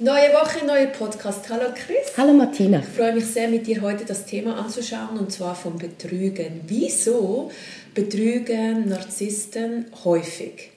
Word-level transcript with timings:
Neue 0.00 0.32
Woche, 0.32 0.64
neuer 0.64 0.86
Podcast. 0.86 1.50
Hallo 1.50 1.72
Chris. 1.74 2.16
Hallo 2.16 2.32
Martina. 2.32 2.78
Ich 2.78 2.84
freue 2.84 3.14
mich 3.14 3.26
sehr, 3.26 3.48
mit 3.48 3.66
dir 3.66 3.80
heute 3.82 4.04
das 4.04 4.26
Thema 4.26 4.56
anzuschauen 4.56 5.18
und 5.18 5.32
zwar 5.32 5.56
vom 5.56 5.76
Betrügen. 5.76 6.60
Wieso 6.68 7.50
betrügen 7.94 8.88
Narzissten 8.88 9.86
häufig? 10.04 10.70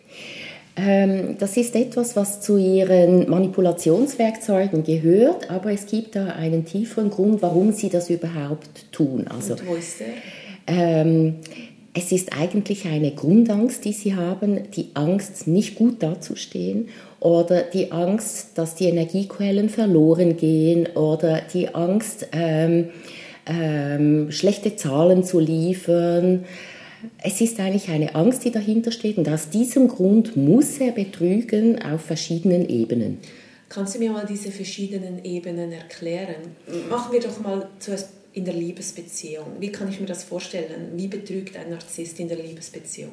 Ähm, 0.75 1.37
das 1.37 1.55
ist 1.55 1.75
etwas, 1.75 2.15
was 2.15 2.41
zu 2.41 2.57
ihren 2.57 3.29
Manipulationswerkzeugen 3.29 4.83
gehört, 4.83 5.51
aber 5.51 5.71
es 5.71 5.85
gibt 5.85 6.15
da 6.15 6.25
einen 6.29 6.65
tieferen 6.65 7.11
Grund, 7.11 7.43
warum 7.43 7.73
sie 7.73 7.89
das 7.89 8.09
überhaupt 8.09 8.91
tun. 8.91 9.27
Also, 9.27 9.53
und 9.53 9.67
wo 9.67 9.75
ist 9.75 9.99
der? 9.99 10.07
Ähm, 10.65 11.35
es 11.93 12.11
ist 12.11 12.37
eigentlich 12.37 12.85
eine 12.85 13.11
Grundangst, 13.11 13.83
die 13.83 13.91
sie 13.91 14.15
haben, 14.15 14.71
die 14.71 14.91
Angst, 14.93 15.47
nicht 15.47 15.75
gut 15.75 16.01
dazustehen 16.01 16.87
oder 17.19 17.63
die 17.63 17.91
Angst, 17.91 18.51
dass 18.55 18.75
die 18.75 18.85
Energiequellen 18.85 19.69
verloren 19.69 20.37
gehen 20.37 20.87
oder 20.95 21.41
die 21.53 21.73
Angst, 21.75 22.27
ähm, 22.31 22.89
ähm, 23.45 24.31
schlechte 24.31 24.75
Zahlen 24.77 25.23
zu 25.23 25.39
liefern. 25.39 26.45
Es 27.21 27.41
ist 27.41 27.59
eigentlich 27.59 27.89
eine 27.89 28.15
Angst, 28.15 28.45
die 28.45 28.51
dahinter 28.51 28.91
steht 28.91 29.17
und 29.17 29.27
aus 29.27 29.49
diesem 29.49 29.87
Grund 29.87 30.37
muss 30.37 30.77
er 30.77 30.91
betrügen 30.91 31.81
auf 31.81 32.01
verschiedenen 32.01 32.69
Ebenen. 32.69 33.17
Kannst 33.67 33.95
du 33.95 33.99
mir 33.99 34.11
mal 34.11 34.25
diese 34.25 34.51
verschiedenen 34.51 35.23
Ebenen 35.25 35.71
erklären? 35.71 36.35
Machen 36.89 37.11
wir 37.11 37.21
doch 37.21 37.39
mal 37.39 37.67
zuerst 37.79 38.09
in 38.33 38.45
der 38.45 38.53
Liebesbeziehung. 38.53 39.45
Wie 39.59 39.71
kann 39.71 39.89
ich 39.89 39.99
mir 39.99 40.05
das 40.05 40.23
vorstellen? 40.23 40.91
Wie 40.95 41.07
betrügt 41.07 41.57
ein 41.57 41.69
Narzisst 41.69 42.19
in 42.19 42.29
der 42.29 42.37
Liebesbeziehung? 42.37 43.11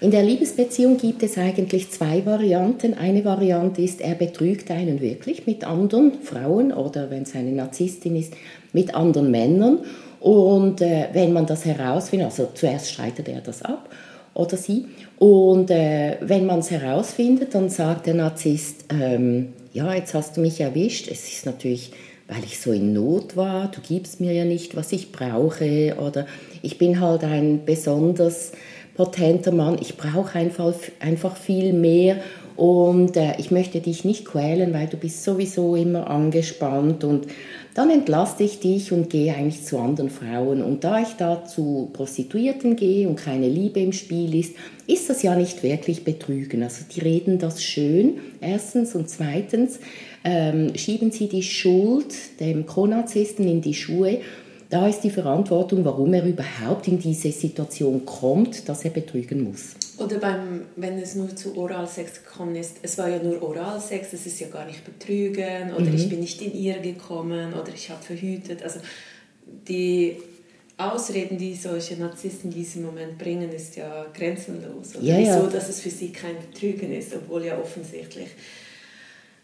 In 0.00 0.10
der 0.10 0.22
Liebesbeziehung 0.22 0.98
gibt 0.98 1.22
es 1.22 1.36
eigentlich 1.36 1.90
zwei 1.90 2.24
Varianten. 2.24 2.94
Eine 2.94 3.24
Variante 3.24 3.82
ist, 3.82 4.00
er 4.00 4.14
betrügt 4.14 4.70
einen 4.70 5.00
wirklich 5.00 5.46
mit 5.46 5.64
anderen 5.64 6.22
Frauen 6.22 6.72
oder 6.72 7.10
wenn 7.10 7.22
es 7.22 7.34
eine 7.34 7.50
Narzisstin 7.50 8.16
ist, 8.16 8.34
mit 8.72 8.94
anderen 8.94 9.30
Männern. 9.30 9.80
Und 10.20 10.80
äh, 10.80 11.08
wenn 11.12 11.32
man 11.32 11.46
das 11.46 11.64
herausfindet, 11.64 12.26
also 12.26 12.48
zuerst 12.54 12.92
streitet 12.92 13.28
er 13.28 13.40
das 13.40 13.62
ab 13.62 13.88
oder 14.34 14.56
sie. 14.56 14.86
Und 15.18 15.70
äh, 15.70 16.18
wenn 16.20 16.46
man 16.46 16.60
es 16.60 16.70
herausfindet, 16.70 17.54
dann 17.54 17.68
sagt 17.68 18.06
der 18.06 18.14
Narzisst, 18.14 18.84
ähm, 18.90 19.52
ja, 19.72 19.94
jetzt 19.94 20.14
hast 20.14 20.36
du 20.36 20.40
mich 20.40 20.60
erwischt. 20.60 21.08
Es 21.08 21.32
ist 21.32 21.46
natürlich, 21.46 21.92
weil 22.28 22.44
ich 22.44 22.60
so 22.60 22.72
in 22.72 22.92
Not 22.92 23.36
war, 23.36 23.70
du 23.70 23.80
gibst 23.80 24.20
mir 24.20 24.32
ja 24.32 24.44
nicht, 24.44 24.76
was 24.76 24.92
ich 24.92 25.12
brauche. 25.12 25.96
Oder 26.00 26.26
ich 26.62 26.78
bin 26.78 27.00
halt 27.00 27.24
ein 27.24 27.64
besonders 27.64 28.52
potenter 28.94 29.52
Mann, 29.52 29.78
ich 29.80 29.96
brauche 29.96 30.38
einfach, 30.38 30.74
einfach 31.00 31.36
viel 31.36 31.72
mehr 31.72 32.16
und 32.56 33.16
äh, 33.16 33.34
ich 33.38 33.50
möchte 33.50 33.80
dich 33.80 34.04
nicht 34.04 34.26
quälen, 34.26 34.74
weil 34.74 34.86
du 34.86 34.96
bist 34.96 35.24
sowieso 35.24 35.74
immer 35.74 36.10
angespannt 36.10 37.02
und 37.04 37.26
dann 37.74 37.88
entlaste 37.88 38.44
ich 38.44 38.60
dich 38.60 38.92
und 38.92 39.08
gehe 39.08 39.34
eigentlich 39.34 39.64
zu 39.64 39.78
anderen 39.78 40.10
Frauen. 40.10 40.62
Und 40.62 40.84
da 40.84 41.00
ich 41.00 41.14
da 41.16 41.46
zu 41.46 41.88
Prostituierten 41.94 42.76
gehe 42.76 43.08
und 43.08 43.16
keine 43.16 43.48
Liebe 43.48 43.80
im 43.80 43.92
Spiel 43.92 44.34
ist, 44.34 44.54
ist 44.86 45.08
das 45.08 45.22
ja 45.22 45.34
nicht 45.34 45.62
wirklich 45.62 46.04
Betrügen. 46.04 46.62
Also 46.62 46.84
die 46.94 47.00
reden 47.00 47.38
das 47.38 47.64
schön, 47.64 48.18
erstens. 48.42 48.94
Und 48.94 49.08
zweitens 49.08 49.80
ähm, 50.24 50.76
schieben 50.76 51.10
sie 51.10 51.28
die 51.28 51.42
Schuld 51.42 52.14
dem 52.40 52.66
Konarzisten 52.66 53.46
in 53.46 53.60
die 53.60 53.74
Schuhe 53.74 54.20
da 54.72 54.88
ist 54.88 55.02
die 55.02 55.10
Verantwortung, 55.10 55.84
warum 55.84 56.14
er 56.14 56.24
überhaupt 56.24 56.88
in 56.88 56.98
diese 56.98 57.30
Situation 57.30 58.06
kommt, 58.06 58.70
dass 58.70 58.86
er 58.86 58.90
betrügen 58.90 59.44
muss. 59.44 59.74
Oder 59.98 60.16
beim, 60.16 60.62
wenn 60.76 60.96
es 60.96 61.14
nur 61.14 61.36
zu 61.36 61.54
Oralsex 61.58 62.24
gekommen 62.24 62.56
ist, 62.56 62.78
es 62.80 62.96
war 62.96 63.10
ja 63.10 63.22
nur 63.22 63.42
Oralsex, 63.42 64.14
es 64.14 64.24
ist 64.24 64.40
ja 64.40 64.48
gar 64.48 64.64
nicht 64.64 64.82
Betrügen, 64.82 65.74
oder 65.74 65.84
mhm. 65.84 65.94
ich 65.94 66.08
bin 66.08 66.20
nicht 66.20 66.40
in 66.40 66.54
ihr 66.54 66.78
gekommen, 66.78 67.52
oder 67.52 67.68
ich 67.74 67.90
habe 67.90 68.02
verhütet. 68.02 68.62
Also 68.62 68.80
die 69.68 70.16
Ausreden, 70.78 71.36
die 71.36 71.54
solche 71.54 71.98
Narzissten 71.98 72.50
in 72.50 72.56
diesem 72.56 72.84
Moment 72.84 73.18
bringen, 73.18 73.52
ist 73.52 73.76
ja 73.76 74.06
grenzenlos. 74.14 74.96
Oder 74.96 75.04
ja, 75.04 75.18
ja. 75.18 75.38
so, 75.38 75.48
dass 75.48 75.68
es 75.68 75.82
für 75.82 75.90
sie 75.90 76.12
kein 76.12 76.36
Betrügen 76.50 76.94
ist, 76.94 77.14
obwohl 77.14 77.44
ja 77.44 77.58
offensichtlich 77.58 78.28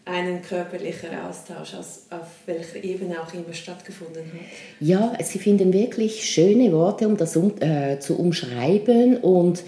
einen 0.09 0.41
körperlichen 0.41 1.09
Austausch, 1.27 1.73
auf 1.75 2.27
welcher 2.45 2.83
Ebene 2.83 3.21
auch 3.21 3.33
immer 3.33 3.53
stattgefunden 3.53 4.23
hat. 4.25 4.41
Ja, 4.79 5.17
sie 5.23 5.39
finden 5.39 5.71
wirklich 5.73 6.23
schöne 6.23 6.71
Worte, 6.71 7.07
um 7.07 7.17
das 7.17 7.35
um, 7.35 7.53
äh, 7.61 7.99
zu 7.99 8.17
umschreiben 8.17 9.17
und 9.17 9.63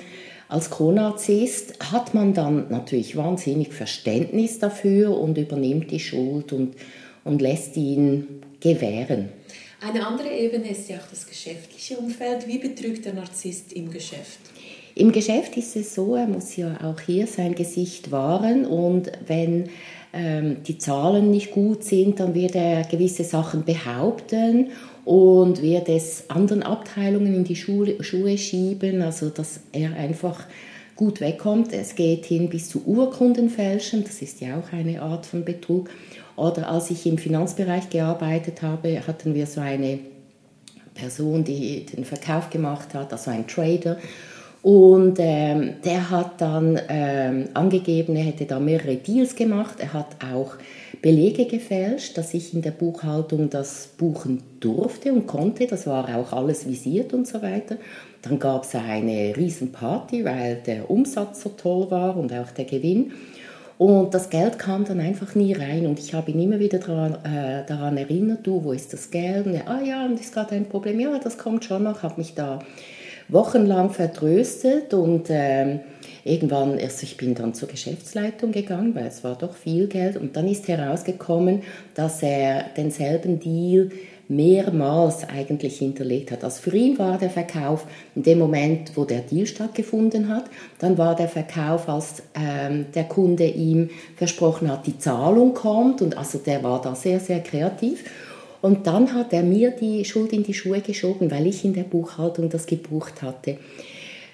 als 0.51 0.69
Konarzist 0.69 1.75
hat 1.93 2.13
man 2.13 2.33
dann 2.33 2.67
natürlich 2.69 3.15
wahnsinnig 3.15 3.71
Verständnis 3.71 4.59
dafür 4.59 5.17
und 5.17 5.37
übernimmt 5.37 5.91
die 5.91 5.99
Schuld 6.01 6.51
und, 6.51 6.75
und 7.23 7.41
lässt 7.41 7.77
ihn 7.77 8.41
gewähren. 8.59 9.29
Eine 9.79 10.05
andere 10.05 10.29
Ebene 10.29 10.71
ist 10.71 10.89
ja 10.89 10.97
auch 10.97 11.09
das 11.09 11.25
geschäftliche 11.25 11.95
Umfeld. 11.95 12.47
Wie 12.47 12.57
betrügt 12.57 13.05
der 13.05 13.13
Narzisst 13.13 13.71
im 13.71 13.89
Geschäft? 13.89 14.39
Im 14.93 15.13
Geschäft 15.13 15.55
ist 15.55 15.77
es 15.77 15.95
so, 15.95 16.15
er 16.15 16.27
muss 16.27 16.57
ja 16.57 16.77
auch 16.83 16.99
hier 16.99 17.27
sein 17.27 17.55
Gesicht 17.55 18.11
wahren 18.11 18.65
und 18.65 19.09
wenn 19.25 19.69
die 20.13 20.77
Zahlen 20.77 21.31
nicht 21.31 21.51
gut 21.51 21.83
sind, 21.85 22.19
dann 22.19 22.33
wird 22.33 22.55
er 22.55 22.83
gewisse 22.83 23.23
Sachen 23.23 23.63
behaupten 23.63 24.67
und 25.05 25.61
wird 25.61 25.87
es 25.87 26.29
anderen 26.29 26.63
Abteilungen 26.63 27.33
in 27.33 27.43
die 27.43 27.55
Schuhe, 27.55 28.03
Schuhe 28.03 28.37
schieben, 28.37 29.01
also 29.01 29.29
dass 29.29 29.61
er 29.71 29.93
einfach 29.95 30.45
gut 30.95 31.21
wegkommt. 31.21 31.73
Es 31.73 31.95
geht 31.95 32.25
hin 32.25 32.49
bis 32.49 32.69
zu 32.69 32.85
Urkundenfälschen, 32.85 34.03
das 34.03 34.21
ist 34.21 34.41
ja 34.41 34.59
auch 34.59 34.73
eine 34.73 35.01
Art 35.01 35.25
von 35.25 35.45
Betrug. 35.45 35.89
Oder 36.35 36.69
als 36.69 36.91
ich 36.91 37.05
im 37.05 37.17
Finanzbereich 37.17 37.89
gearbeitet 37.89 38.61
habe, 38.61 39.05
hatten 39.07 39.33
wir 39.33 39.47
so 39.47 39.61
eine 39.61 39.99
Person, 40.93 41.43
die 41.43 41.85
den 41.85 42.03
Verkauf 42.03 42.49
gemacht 42.49 42.93
hat, 42.93 43.11
also 43.11 43.31
ein 43.31 43.47
Trader. 43.47 43.97
Und 44.63 45.15
ähm, 45.17 45.75
der 45.83 46.11
hat 46.11 46.39
dann 46.39 46.79
ähm, 46.87 47.49
angegeben, 47.55 48.15
er 48.15 48.25
hätte 48.25 48.45
da 48.45 48.59
mehrere 48.59 48.95
Deals 48.95 49.35
gemacht. 49.35 49.77
Er 49.79 49.93
hat 49.93 50.17
auch 50.31 50.55
Belege 51.01 51.45
gefälscht, 51.45 52.15
dass 52.17 52.35
ich 52.35 52.53
in 52.53 52.61
der 52.61 52.71
Buchhaltung 52.71 53.49
das 53.49 53.89
buchen 53.97 54.43
durfte 54.59 55.13
und 55.13 55.25
konnte. 55.25 55.65
Das 55.65 55.87
war 55.87 56.15
auch 56.15 56.31
alles 56.31 56.67
visiert 56.67 57.13
und 57.13 57.27
so 57.27 57.41
weiter. 57.41 57.77
Dann 58.21 58.37
gab 58.37 58.63
es 58.65 58.75
eine 58.75 59.35
Riesenparty, 59.35 60.23
weil 60.25 60.57
der 60.63 60.91
Umsatz 60.91 61.41
so 61.41 61.49
toll 61.49 61.89
war 61.89 62.15
und 62.15 62.31
auch 62.31 62.51
der 62.51 62.65
Gewinn. 62.65 63.13
Und 63.79 64.13
das 64.13 64.29
Geld 64.29 64.59
kam 64.59 64.85
dann 64.85 64.99
einfach 64.99 65.33
nie 65.33 65.53
rein 65.53 65.87
und 65.87 65.97
ich 65.97 66.13
habe 66.13 66.29
ihn 66.29 66.39
immer 66.39 66.59
wieder 66.59 66.77
daran, 66.77 67.15
äh, 67.25 67.65
daran 67.65 67.97
erinnert, 67.97 68.45
du, 68.45 68.63
wo 68.63 68.73
ist 68.73 68.93
das 68.93 69.09
Geld? 69.09 69.47
Und 69.47 69.55
er, 69.55 69.67
ah 69.67 69.81
ja, 69.81 70.05
und 70.05 70.19
ist 70.19 70.35
gerade 70.35 70.53
ein 70.53 70.69
Problem, 70.69 70.99
ja, 70.99 71.17
das 71.17 71.39
kommt 71.39 71.65
schon 71.65 71.81
noch, 71.81 72.03
habe 72.03 72.21
mich 72.21 72.35
da 72.35 72.59
wochenlang 73.31 73.89
vertröstet 73.89 74.93
und 74.93 75.27
ähm, 75.29 75.79
irgendwann, 76.23 76.73
also 76.73 77.03
ich 77.03 77.17
bin 77.17 77.33
dann 77.33 77.53
zur 77.53 77.69
Geschäftsleitung 77.69 78.51
gegangen, 78.51 78.93
weil 78.93 79.07
es 79.07 79.23
war 79.23 79.35
doch 79.35 79.55
viel 79.55 79.87
Geld 79.87 80.17
und 80.17 80.35
dann 80.35 80.47
ist 80.47 80.67
herausgekommen, 80.67 81.63
dass 81.95 82.21
er 82.21 82.65
denselben 82.77 83.39
Deal 83.39 83.89
mehrmals 84.27 85.27
eigentlich 85.27 85.79
hinterlegt 85.79 86.31
hat. 86.31 86.43
Also 86.43 86.61
für 86.61 86.75
ihn 86.75 86.97
war 86.97 87.17
der 87.17 87.29
Verkauf 87.29 87.85
in 88.15 88.23
dem 88.23 88.39
Moment, 88.39 88.91
wo 88.95 89.03
der 89.03 89.19
Deal 89.21 89.45
stattgefunden 89.45 90.29
hat, 90.29 90.45
dann 90.79 90.97
war 90.97 91.15
der 91.15 91.27
Verkauf, 91.27 91.89
als 91.89 92.23
ähm, 92.33 92.85
der 92.95 93.03
Kunde 93.05 93.45
ihm 93.45 93.89
versprochen 94.15 94.71
hat, 94.71 94.87
die 94.87 94.97
Zahlung 94.97 95.53
kommt 95.53 96.01
und 96.01 96.17
also 96.17 96.37
der 96.37 96.63
war 96.63 96.81
da 96.81 96.95
sehr, 96.95 97.19
sehr 97.19 97.41
kreativ 97.41 98.05
und 98.61 98.87
dann 98.87 99.13
hat 99.13 99.33
er 99.33 99.43
mir 99.43 99.71
die 99.71 100.05
Schuld 100.05 100.33
in 100.33 100.43
die 100.43 100.53
Schuhe 100.53 100.81
geschoben, 100.81 101.31
weil 101.31 101.47
ich 101.47 101.65
in 101.65 101.73
der 101.73 101.83
Buchhaltung 101.83 102.49
das 102.49 102.65
gebucht 102.65 103.21
hatte. 103.21 103.57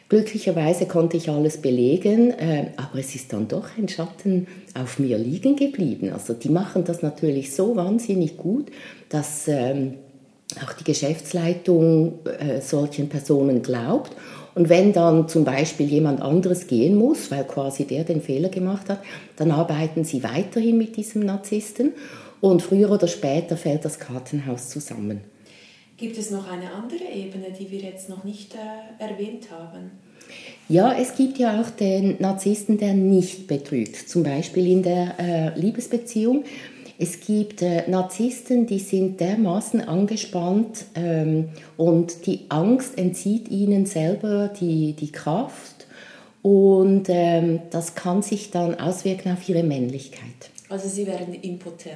Glücklicherweise 0.10 0.86
konnte 0.86 1.18
ich 1.18 1.30
alles 1.30 1.58
belegen, 1.58 2.32
äh, 2.32 2.68
aber 2.78 3.00
es 3.00 3.14
ist 3.14 3.34
dann 3.34 3.50
doch 3.50 3.78
ein 3.78 3.90
Schatten 3.90 4.48
auf 4.74 5.00
mir 5.00 5.18
liegen 5.18 5.58
geblieben. 5.58 6.12
Also 6.14 6.34
die 6.34 6.50
machen 6.50 6.86
das 6.86 7.02
natürlich 7.02 7.54
so 7.54 7.76
wahnsinnig 7.76 8.38
gut, 8.38 8.68
dass 9.10 9.50
ähm, 9.50 9.96
auch 10.64 10.72
die 10.74 10.86
Geschäftsleitung 10.86 12.20
äh, 12.40 12.62
solchen 12.62 13.10
Personen 13.10 13.62
glaubt. 13.62 14.16
Und 14.56 14.70
wenn 14.70 14.94
dann 14.94 15.28
zum 15.28 15.44
Beispiel 15.44 15.88
jemand 15.88 16.22
anderes 16.22 16.68
gehen 16.68 16.96
muss, 16.96 17.30
weil 17.30 17.44
quasi 17.44 17.86
der 17.86 18.06
den 18.06 18.22
Fehler 18.22 18.50
gemacht 18.50 18.90
hat, 18.90 19.02
dann 19.36 19.52
arbeiten 19.52 20.06
sie 20.06 20.24
weiterhin 20.24 20.78
mit 20.78 20.96
diesem 20.96 21.26
Narzissten 21.26 21.92
und 22.42 22.62
früher 22.62 22.92
oder 22.92 23.08
später 23.08 23.58
fällt 23.58 23.86
das 23.86 24.00
Kartenhaus 24.00 24.70
zusammen. 24.70 25.22
Gibt 25.98 26.18
es 26.18 26.30
noch 26.30 26.48
eine 26.48 26.72
andere 26.74 27.12
Ebene, 27.12 27.48
die 27.60 27.72
wir 27.72 27.80
jetzt 27.80 28.08
noch 28.08 28.24
nicht 28.24 28.54
äh, 28.54 29.04
erwähnt 29.04 29.48
haben? 29.52 29.92
Ja, 30.70 30.94
es 30.94 31.16
gibt 31.16 31.38
ja 31.40 31.60
auch 31.60 31.70
den 31.70 32.18
Narzissten, 32.20 32.78
der 32.78 32.94
nicht 32.94 33.48
betrügt, 33.48 34.10
zum 34.10 34.24
Beispiel 34.24 34.68
in 34.68 34.84
der 34.84 35.16
äh, 35.18 35.60
Liebesbeziehung. 35.60 36.44
Es 37.00 37.20
gibt 37.20 37.62
äh, 37.62 37.90
Narzissten, 37.90 38.68
die 38.68 38.80
sind 38.80 39.20
dermaßen 39.20 39.82
angespannt 39.82 40.86
ähm, 40.96 41.50
und 41.78 42.26
die 42.26 42.42
Angst 42.50 42.98
entzieht 42.98 43.50
ihnen 43.50 43.86
selber 43.86 44.50
die, 44.50 44.94
die 44.94 45.12
Kraft 45.12 45.88
und 46.42 47.06
ähm, 47.08 47.62
das 47.72 47.96
kann 47.96 48.22
sich 48.22 48.52
dann 48.52 48.80
auswirken 48.80 49.32
auf 49.32 49.48
ihre 49.48 49.64
Männlichkeit. 49.64 50.52
Also 50.70 50.90
sie 50.90 51.08
werden 51.08 51.34
impotent. 51.34 51.96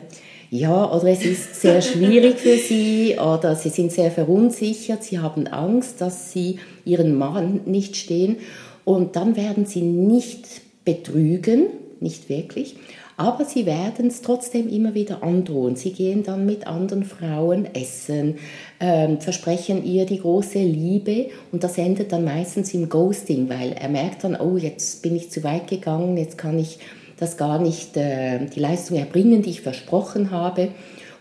Ja, 0.49 0.89
oder 0.89 1.09
es 1.09 1.25
ist 1.25 1.59
sehr 1.59 1.81
schwierig 1.81 2.37
für 2.37 2.57
sie 2.57 3.17
oder 3.19 3.55
sie 3.55 3.67
sind 3.67 3.91
sehr 3.91 4.11
verunsichert, 4.11 5.03
sie 5.03 5.19
haben 5.19 5.47
Angst, 5.47 5.99
dass 5.99 6.31
sie 6.31 6.59
ihren 6.85 7.17
Mann 7.17 7.61
nicht 7.65 7.97
stehen 7.97 8.37
und 8.85 9.17
dann 9.17 9.35
werden 9.35 9.65
sie 9.65 9.81
nicht 9.81 10.61
betrügen, 10.85 11.65
nicht 11.99 12.29
wirklich, 12.29 12.77
aber 13.17 13.43
sie 13.43 13.65
werden 13.65 14.07
es 14.07 14.21
trotzdem 14.21 14.69
immer 14.69 14.93
wieder 14.93 15.21
androhen. 15.21 15.75
Sie 15.75 15.91
gehen 15.91 16.23
dann 16.23 16.45
mit 16.45 16.65
anderen 16.65 17.03
Frauen 17.03 17.67
essen, 17.75 18.37
ähm, 18.79 19.19
versprechen 19.19 19.83
ihr 19.83 20.05
die 20.05 20.21
große 20.21 20.59
Liebe 20.59 21.27
und 21.51 21.65
das 21.65 21.77
endet 21.77 22.13
dann 22.13 22.23
meistens 22.23 22.73
im 22.73 22.87
Ghosting, 22.87 23.49
weil 23.49 23.73
er 23.73 23.89
merkt 23.89 24.23
dann, 24.23 24.35
oh, 24.35 24.55
jetzt 24.55 25.03
bin 25.03 25.15
ich 25.15 25.29
zu 25.29 25.43
weit 25.43 25.67
gegangen, 25.67 26.17
jetzt 26.17 26.37
kann 26.37 26.57
ich 26.57 26.79
das 27.21 27.37
gar 27.37 27.59
nicht, 27.59 27.95
äh, 27.97 28.45
die 28.45 28.59
Leistung 28.59 28.97
erbringen, 28.97 29.41
die 29.41 29.51
ich 29.51 29.61
versprochen 29.61 30.31
habe. 30.31 30.69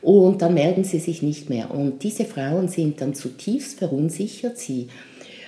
Und 0.03 0.41
dann 0.41 0.55
melden 0.55 0.83
sie 0.83 0.99
sich 0.99 1.23
nicht 1.23 1.51
mehr. 1.51 1.71
Und 1.71 2.03
diese 2.03 2.25
Frauen 2.25 2.69
sind 2.69 3.03
dann 3.03 3.15
zutiefst 3.15 3.79
verunsichert. 3.79 4.57
Sie 4.57 4.89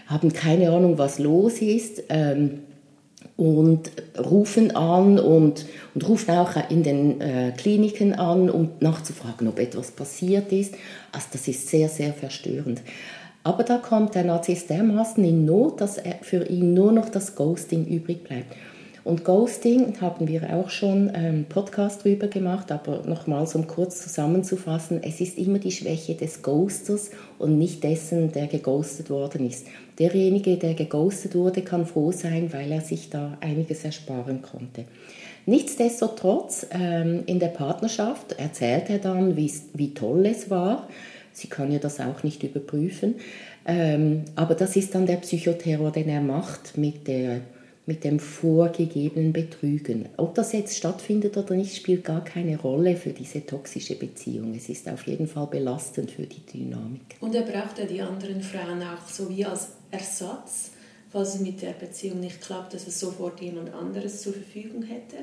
haben 0.07 0.33
keine 0.33 0.71
Ahnung, 0.71 0.99
was 0.99 1.19
los 1.19 1.63
ist. 1.63 2.05
Ähm, 2.11 2.61
und 3.37 3.91
rufen 4.19 4.77
an 4.77 5.19
und, 5.19 5.65
und 5.95 6.09
rufen 6.09 6.31
auch 6.33 6.53
in 6.71 6.83
den 6.83 7.21
äh, 7.21 7.53
Kliniken 7.57 8.13
an, 8.13 8.51
um 8.51 8.71
nachzufragen, 8.81 9.49
ob 9.49 9.59
etwas 9.59 9.91
passiert 9.91 10.53
ist. 10.53 10.75
Also 11.13 11.29
das 11.33 11.49
ist 11.49 11.69
sehr, 11.69 11.89
sehr 11.89 12.13
verstörend. 12.13 12.83
Aber 13.43 13.65
da 13.65 13.79
kommt 13.79 14.15
der 14.15 14.25
Narzisst 14.25 14.71
dermaßen 14.71 15.25
in 15.25 15.45
Not, 15.47 15.81
dass 15.81 16.01
für 16.21 16.47
ihn 16.47 16.75
nur 16.75 16.93
noch 16.93 17.09
das 17.09 17.35
Ghosting 17.35 17.87
übrig 17.87 18.23
bleibt. 18.23 18.55
Und 19.05 19.25
Ghosting 19.25 20.01
haben 20.01 20.29
wir 20.29 20.55
auch 20.55 20.71
schon 20.71 21.11
einen 21.11 21.45
Podcast 21.47 22.05
drüber 22.05 22.29
gemacht, 22.29 22.71
aber 22.71 23.03
nochmals, 23.05 23.57
um 23.57 23.67
kurz 23.67 24.01
zusammenzufassen, 24.01 25.03
es 25.03 25.21
ist 25.21 25.39
immer 25.39 25.59
die 25.59 25.73
Schwäche 25.73 26.15
des 26.15 26.43
Ghosters 26.43 27.11
und 27.39 27.59
nicht 27.59 27.83
dessen, 27.83 28.31
der 28.31 28.47
geghostet 28.47 29.11
worden 29.11 29.49
ist. 29.49 29.67
Derjenige, 29.99 30.57
der 30.57 30.75
geghostet 30.75 31.35
wurde, 31.35 31.63
kann 31.63 31.85
froh 31.85 32.13
sein, 32.13 32.53
weil 32.53 32.71
er 32.71 32.81
sich 32.81 33.11
da 33.11 33.37
einiges 33.41 33.85
ersparen 33.85 34.41
konnte. 34.41 34.85
Nichtsdestotrotz, 35.47 36.69
ähm, 36.71 37.25
in 37.27 37.41
der 37.41 37.49
Partnerschaft 37.49 38.39
erzählt 38.39 38.89
er 38.89 38.99
dann, 38.99 39.37
wie 39.37 39.95
toll 39.95 40.27
es 40.27 40.49
war. 40.49 40.87
Sie 41.33 41.49
kann 41.49 41.73
ja 41.73 41.81
das 41.81 41.99
auch 41.99 42.23
nicht 42.23 42.45
überprüfen. 42.45 43.17
Ähm, 43.67 44.25
aber 44.37 44.55
das 44.55 44.77
ist 44.77 44.95
dann 44.95 45.07
der 45.07 45.17
Psychoterror, 45.17 45.91
den 45.91 46.09
er 46.09 46.21
macht 46.21 46.79
mit 46.79 47.09
der 47.09 47.41
mit 47.85 48.05
dem 48.05 48.21
vorgegebenen 48.21 49.33
Betrügen. 49.33 50.09
Ob 50.17 50.35
das 50.35 50.53
jetzt 50.53 50.77
stattfindet 50.77 51.37
oder 51.37 51.55
nicht, 51.55 51.77
spielt 51.77 52.05
gar 52.05 52.23
keine 52.23 52.57
Rolle 52.59 52.97
für 52.97 53.11
diese 53.11 53.45
toxische 53.45 53.97
Beziehung. 53.97 54.55
Es 54.55 54.69
ist 54.69 54.89
auf 54.89 55.07
jeden 55.07 55.27
Fall 55.27 55.49
belastend 55.49 56.11
für 56.11 56.27
die 56.27 56.47
Dynamik. 56.47 57.17
Und 57.21 57.35
er 57.35 57.43
braucht 57.43 57.79
ja 57.79 57.85
die 57.85 58.01
anderen 58.01 58.41
Frauen 58.41 58.83
auch 58.83 59.09
so 59.09 59.29
wie 59.29 59.45
als 59.45 59.71
Ersatz, 59.91 60.71
falls 61.11 61.35
es 61.35 61.41
mit 61.41 61.61
der 61.61 61.73
Beziehung 61.73 62.21
nicht 62.21 62.41
klappt, 62.41 62.73
dass 62.73 62.87
er 62.87 62.93
sofort 62.93 63.41
jemand 63.41 63.75
anderes 63.75 64.23
zur 64.23 64.33
Verfügung 64.33 64.85
hätte. 64.85 65.17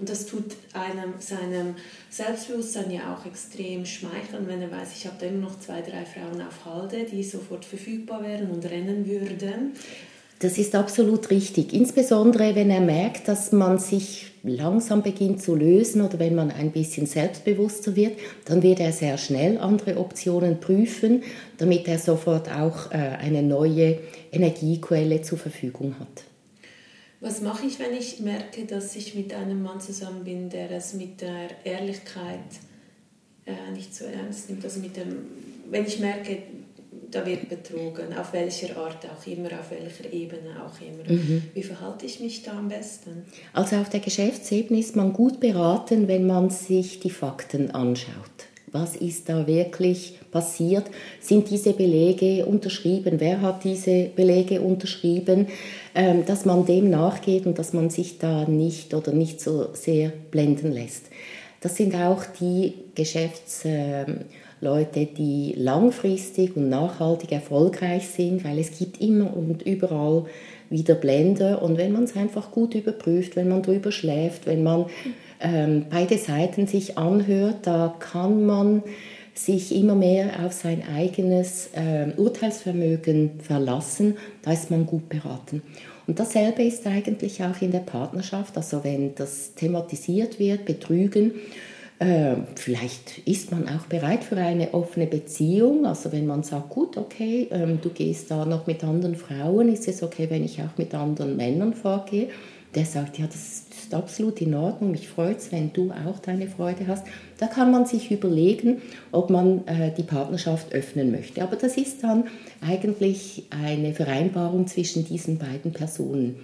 Und 0.00 0.08
das 0.08 0.26
tut 0.26 0.56
einem 0.72 1.14
seinem 1.20 1.76
Selbstbewusstsein 2.08 2.90
ja 2.90 3.14
auch 3.14 3.24
extrem 3.26 3.84
schmeicheln, 3.84 4.46
wenn 4.46 4.62
er 4.62 4.70
weiß, 4.70 4.96
ich 4.96 5.06
habe 5.06 5.16
da 5.20 5.26
immer 5.26 5.42
noch 5.42 5.60
zwei, 5.60 5.82
drei 5.82 6.04
Frauen 6.06 6.40
auf 6.40 6.64
Halde, 6.64 7.04
die 7.04 7.22
sofort 7.22 7.64
verfügbar 7.64 8.22
wären 8.22 8.50
und 8.50 8.64
rennen 8.64 9.06
würden. 9.06 9.74
Das 10.40 10.56
ist 10.56 10.74
absolut 10.74 11.28
richtig. 11.28 11.74
Insbesondere, 11.74 12.54
wenn 12.54 12.70
er 12.70 12.80
merkt, 12.80 13.28
dass 13.28 13.52
man 13.52 13.78
sich 13.78 14.32
langsam 14.42 15.02
beginnt 15.02 15.42
zu 15.42 15.54
lösen 15.54 16.00
oder 16.00 16.18
wenn 16.18 16.34
man 16.34 16.50
ein 16.50 16.72
bisschen 16.72 17.04
selbstbewusster 17.04 17.94
wird, 17.94 18.18
dann 18.46 18.62
wird 18.62 18.80
er 18.80 18.90
sehr 18.92 19.18
schnell 19.18 19.58
andere 19.58 19.98
Optionen 19.98 20.58
prüfen, 20.58 21.22
damit 21.58 21.86
er 21.88 21.98
sofort 21.98 22.50
auch 22.50 22.90
äh, 22.90 22.96
eine 22.96 23.42
neue 23.42 23.98
Energiequelle 24.32 25.20
zur 25.20 25.36
Verfügung 25.36 25.94
hat. 26.00 26.24
Was 27.20 27.42
mache 27.42 27.66
ich, 27.66 27.78
wenn 27.78 27.92
ich 27.92 28.20
merke, 28.20 28.64
dass 28.64 28.96
ich 28.96 29.14
mit 29.14 29.34
einem 29.34 29.62
Mann 29.62 29.78
zusammen 29.78 30.24
bin, 30.24 30.48
der 30.48 30.70
es 30.70 30.94
mit 30.94 31.20
der 31.20 31.48
Ehrlichkeit 31.64 32.38
äh, 33.44 33.72
nicht 33.74 33.94
so 33.94 34.06
ernst 34.06 34.48
nimmt? 34.48 34.64
Also 34.64 34.80
mit 34.80 34.96
dem, 34.96 35.16
wenn 35.68 35.84
ich 35.84 35.98
merke, 35.98 36.38
da 37.10 37.26
wird 37.26 37.48
betrogen, 37.48 38.14
auf 38.18 38.32
welcher 38.32 38.76
Art 38.76 39.04
auch 39.06 39.26
immer, 39.26 39.48
auf 39.58 39.70
welcher 39.70 40.12
Ebene 40.12 40.50
auch 40.64 40.80
immer. 40.80 41.10
Mhm. 41.10 41.42
Wie 41.54 41.62
verhalte 41.62 42.06
ich 42.06 42.20
mich 42.20 42.42
da 42.42 42.52
am 42.52 42.68
besten? 42.68 43.24
Also 43.52 43.76
auf 43.76 43.88
der 43.88 44.00
Geschäftsebene 44.00 44.78
ist 44.78 44.96
man 44.96 45.12
gut 45.12 45.40
beraten, 45.40 46.08
wenn 46.08 46.26
man 46.26 46.50
sich 46.50 47.00
die 47.00 47.10
Fakten 47.10 47.70
anschaut. 47.70 48.14
Was 48.72 48.94
ist 48.94 49.28
da 49.28 49.48
wirklich 49.48 50.18
passiert? 50.30 50.84
Sind 51.20 51.50
diese 51.50 51.72
Belege 51.72 52.46
unterschrieben? 52.46 53.18
Wer 53.18 53.40
hat 53.40 53.64
diese 53.64 54.04
Belege 54.14 54.60
unterschrieben? 54.60 55.48
Ähm, 55.92 56.24
dass 56.24 56.44
man 56.44 56.66
dem 56.66 56.88
nachgeht 56.88 57.46
und 57.46 57.58
dass 57.58 57.72
man 57.72 57.90
sich 57.90 58.18
da 58.18 58.44
nicht 58.44 58.94
oder 58.94 59.12
nicht 59.12 59.40
so 59.40 59.74
sehr 59.74 60.12
blenden 60.30 60.70
lässt. 60.70 61.06
Das 61.60 61.76
sind 61.76 61.94
auch 61.94 62.24
die 62.40 62.74
Geschäfts... 62.94 63.64
Leute, 64.60 65.06
die 65.06 65.54
langfristig 65.56 66.56
und 66.56 66.68
nachhaltig 66.68 67.32
erfolgreich 67.32 68.08
sind, 68.08 68.44
weil 68.44 68.58
es 68.58 68.78
gibt 68.78 69.00
immer 69.00 69.34
und 69.36 69.62
überall 69.62 70.26
wieder 70.68 70.94
Blender 70.94 71.62
und 71.62 71.78
wenn 71.78 71.92
man 71.92 72.04
es 72.04 72.16
einfach 72.16 72.50
gut 72.52 72.74
überprüft, 72.74 73.36
wenn 73.36 73.48
man 73.48 73.62
drüber 73.62 73.90
schläft, 73.90 74.46
wenn 74.46 74.62
man 74.62 74.86
ähm, 75.40 75.86
beide 75.90 76.18
Seiten 76.18 76.66
sich 76.66 76.98
anhört, 76.98 77.66
da 77.66 77.94
kann 77.98 78.44
man 78.44 78.82
sich 79.34 79.74
immer 79.74 79.94
mehr 79.94 80.44
auf 80.44 80.52
sein 80.52 80.82
eigenes 80.94 81.70
äh, 81.72 82.12
Urteilsvermögen 82.16 83.40
verlassen, 83.40 84.16
da 84.42 84.52
ist 84.52 84.70
man 84.70 84.86
gut 84.86 85.08
beraten. 85.08 85.62
Und 86.06 86.18
dasselbe 86.18 86.62
ist 86.62 86.86
eigentlich 86.86 87.42
auch 87.42 87.62
in 87.62 87.70
der 87.70 87.78
Partnerschaft, 87.78 88.56
also 88.56 88.84
wenn 88.84 89.14
das 89.14 89.54
thematisiert 89.54 90.38
wird, 90.38 90.64
Betrügen, 90.64 91.32
äh, 92.00 92.36
vielleicht 92.56 93.18
ist 93.26 93.52
man 93.52 93.68
auch 93.68 93.84
bereit 93.86 94.24
für 94.24 94.38
eine 94.38 94.72
offene 94.72 95.06
Beziehung. 95.06 95.84
Also 95.84 96.10
wenn 96.12 96.26
man 96.26 96.42
sagt, 96.42 96.70
gut, 96.70 96.96
okay, 96.96 97.46
ähm, 97.50 97.78
du 97.82 97.90
gehst 97.90 98.30
da 98.30 98.46
noch 98.46 98.66
mit 98.66 98.82
anderen 98.82 99.16
Frauen, 99.16 99.68
ist 99.68 99.86
es 99.86 100.02
okay, 100.02 100.26
wenn 100.30 100.42
ich 100.42 100.62
auch 100.62 100.78
mit 100.78 100.94
anderen 100.94 101.36
Männern 101.36 101.74
vorgehe? 101.74 102.28
Der 102.74 102.86
sagt, 102.86 103.18
ja, 103.18 103.26
das 103.26 103.36
ist 103.36 103.92
absolut 103.92 104.40
in 104.40 104.54
Ordnung, 104.54 104.92
mich 104.92 105.08
freut 105.08 105.38
es, 105.38 105.52
wenn 105.52 105.74
du 105.74 105.90
auch 105.90 106.20
deine 106.20 106.46
Freude 106.46 106.86
hast. 106.86 107.04
Da 107.38 107.48
kann 107.48 107.70
man 107.70 107.84
sich 107.84 108.10
überlegen, 108.10 108.80
ob 109.12 109.28
man 109.28 109.66
äh, 109.66 109.92
die 109.94 110.02
Partnerschaft 110.02 110.72
öffnen 110.72 111.10
möchte. 111.10 111.42
Aber 111.42 111.56
das 111.56 111.76
ist 111.76 112.02
dann 112.02 112.24
eigentlich 112.62 113.44
eine 113.50 113.92
Vereinbarung 113.92 114.66
zwischen 114.68 115.04
diesen 115.04 115.36
beiden 115.36 115.72
Personen. 115.72 116.36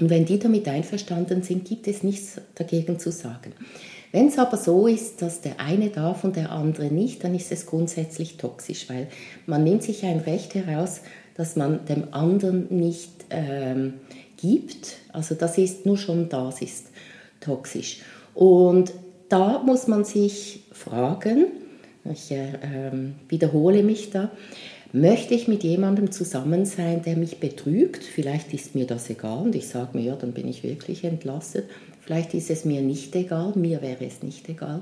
Und 0.00 0.08
wenn 0.08 0.24
die 0.24 0.38
damit 0.38 0.66
einverstanden 0.68 1.42
sind, 1.42 1.66
gibt 1.66 1.86
es 1.86 2.02
nichts 2.02 2.40
dagegen 2.54 2.98
zu 2.98 3.12
sagen. 3.12 3.52
Wenn 4.12 4.26
es 4.28 4.38
aber 4.38 4.56
so 4.56 4.86
ist, 4.86 5.22
dass 5.22 5.40
der 5.40 5.60
eine 5.60 5.90
darf 5.90 6.24
und 6.24 6.36
der 6.36 6.50
andere 6.50 6.86
nicht, 6.86 7.22
dann 7.22 7.34
ist 7.34 7.52
es 7.52 7.66
grundsätzlich 7.66 8.36
toxisch, 8.36 8.88
weil 8.88 9.06
man 9.46 9.62
nimmt 9.62 9.82
sich 9.82 10.04
ein 10.04 10.18
Recht 10.18 10.54
heraus, 10.54 11.02
dass 11.36 11.54
man 11.54 11.84
dem 11.86 12.12
anderen 12.12 12.66
nicht 12.70 13.12
ähm, 13.30 13.94
gibt. 14.36 14.96
Also 15.12 15.34
das 15.34 15.58
ist 15.58 15.86
nur 15.86 15.96
schon 15.96 16.28
das 16.28 16.60
ist 16.60 16.88
toxisch. 17.40 18.00
Und 18.34 18.92
da 19.28 19.62
muss 19.62 19.86
man 19.86 20.04
sich 20.04 20.64
fragen, 20.72 21.46
ich 22.04 22.32
äh, 22.32 22.52
ähm, 22.62 23.14
wiederhole 23.28 23.82
mich 23.82 24.10
da, 24.10 24.30
möchte 24.92 25.34
ich 25.34 25.48
mit 25.48 25.62
jemandem 25.62 26.10
zusammen 26.10 26.66
sein, 26.66 27.02
der 27.02 27.16
mich 27.16 27.38
betrügt? 27.38 28.04
Vielleicht 28.04 28.52
ist 28.54 28.74
mir 28.74 28.86
das 28.86 29.08
egal 29.10 29.44
und 29.44 29.54
ich 29.54 29.68
sage 29.68 29.96
mir, 29.96 30.04
ja, 30.04 30.16
dann 30.16 30.32
bin 30.32 30.48
ich 30.48 30.62
wirklich 30.62 31.04
entlastet. 31.04 31.68
Vielleicht 32.00 32.34
ist 32.34 32.50
es 32.50 32.64
mir 32.64 32.80
nicht 32.80 33.14
egal, 33.14 33.52
mir 33.54 33.82
wäre 33.82 34.04
es 34.04 34.22
nicht 34.22 34.48
egal. 34.48 34.80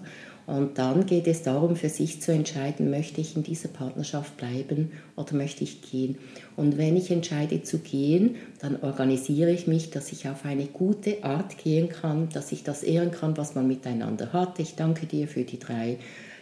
Und 0.49 0.79
dann 0.79 1.05
geht 1.05 1.27
es 1.27 1.43
darum, 1.43 1.77
für 1.77 1.91
sich 1.91 2.23
zu 2.23 2.33
entscheiden, 2.33 2.89
möchte 2.89 3.21
ich 3.21 3.37
in 3.37 3.43
dieser 3.43 3.69
Partnerschaft 3.69 4.39
bleiben 4.39 4.93
oder 5.15 5.35
möchte 5.35 5.63
ich 5.63 5.83
gehen. 5.83 6.17
Und 6.57 6.79
wenn 6.79 6.97
ich 6.97 7.11
entscheide 7.11 7.63
zu 7.63 7.81
gehen, 7.81 8.37
dann 8.61 8.81
organisiere 8.81 9.51
ich 9.51 9.67
mich, 9.67 9.91
dass 9.91 10.11
ich 10.11 10.27
auf 10.27 10.47
eine 10.47 10.65
gute 10.65 11.23
Art 11.23 11.59
gehen 11.59 11.91
kann, 11.91 12.31
dass 12.31 12.51
ich 12.51 12.63
das 12.63 12.83
ehren 12.83 13.11
kann, 13.11 13.37
was 13.37 13.57
man 13.57 13.69
miteinander 13.69 14.33
hat. 14.33 14.59
Ich 14.59 14.75
danke 14.75 15.05
dir 15.05 15.29
für 15.29 15.43
die 15.43 15.59
drei 15.59 15.99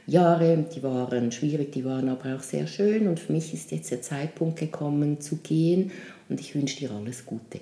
Jahre, 0.06 0.64
die 0.74 0.82
waren 0.82 1.32
schwierig, 1.32 1.72
die 1.72 1.84
waren 1.84 2.08
aber 2.08 2.36
auch 2.36 2.42
sehr 2.42 2.66
schön 2.66 3.08
und 3.08 3.18
für 3.18 3.32
mich 3.32 3.52
ist 3.52 3.72
jetzt 3.72 3.90
der 3.90 4.02
Zeitpunkt 4.02 4.58
gekommen 4.58 5.20
zu 5.20 5.36
gehen 5.36 5.90
und 6.28 6.40
ich 6.40 6.54
wünsche 6.54 6.78
dir 6.78 6.90
alles 6.92 7.26
Gute. 7.26 7.60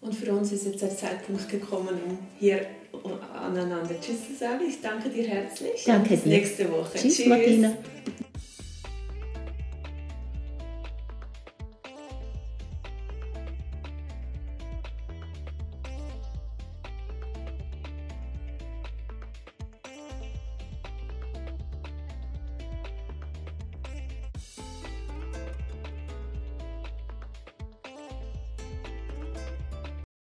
Und 0.00 0.14
für 0.14 0.32
uns 0.32 0.52
ist 0.52 0.66
jetzt 0.66 0.82
der 0.82 0.96
Zeitpunkt 0.96 1.48
gekommen, 1.48 1.98
um 2.08 2.18
hier 2.38 2.60
aneinander 3.02 4.00
Tschüss 4.00 4.28
zu 4.28 4.34
sagen. 4.38 4.60
Ich 4.66 4.80
danke 4.80 5.10
dir 5.10 5.26
herzlich. 5.26 5.84
Danke 5.84 6.10
Bis 6.10 6.22
dir. 6.22 6.28
nächste 6.28 6.70
Woche. 6.70 6.98
Tschüss, 6.98 7.16
Tschüss. 7.16 7.26
Martina. 7.26 7.72